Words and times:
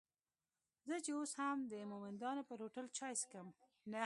زه 0.87 0.95
چې 1.05 1.11
اوس 1.19 1.31
هم 1.41 1.57
د 1.71 1.73
مومندانو 1.91 2.41
پر 2.49 2.57
هوټل 2.63 2.85
چای 2.97 3.13
څکم. 3.21 3.47